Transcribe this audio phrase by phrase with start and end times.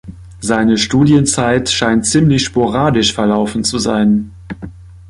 [0.39, 4.31] Seine Studienzeit scheint ziemlich sporadisch verlaufen zu sein.